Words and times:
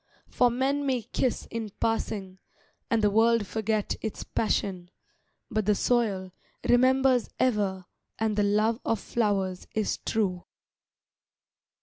For 0.27 0.49
men 0.49 0.87
may 0.87 1.03
kiss 1.03 1.45
in 1.51 1.69
passing, 1.79 2.39
And 2.89 3.03
the 3.03 3.11
world 3.11 3.45
forget 3.45 3.95
its 4.01 4.23
passion, 4.23 4.89
But 5.51 5.67
the 5.67 5.75
soil, 5.75 6.31
remembers 6.67 7.29
ever, 7.39 7.85
And 8.17 8.35
the 8.35 8.41
love 8.41 8.79
of 8.83 8.99
flowers 8.99 9.67
is 9.75 9.97
true." 9.99 10.45